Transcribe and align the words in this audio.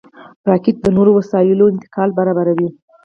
راکټ 0.49 0.75
د 0.81 0.85
نورو 0.97 1.11
وسایلو 1.19 1.71
انتقال 1.73 2.09
برابروي 2.19 2.69